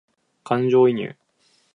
[0.43, 1.13] 感情移入